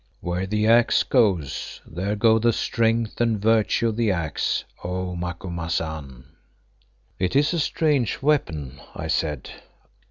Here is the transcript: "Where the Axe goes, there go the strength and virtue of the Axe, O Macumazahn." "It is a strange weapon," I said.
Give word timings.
"Where 0.19 0.47
the 0.47 0.65
Axe 0.65 1.03
goes, 1.03 1.79
there 1.85 2.15
go 2.15 2.39
the 2.39 2.53
strength 2.53 3.21
and 3.21 3.39
virtue 3.39 3.89
of 3.89 3.97
the 3.97 4.09
Axe, 4.09 4.63
O 4.83 5.15
Macumazahn." 5.15 6.23
"It 7.19 7.35
is 7.35 7.53
a 7.53 7.59
strange 7.59 8.19
weapon," 8.19 8.81
I 8.95 9.05
said. 9.05 9.51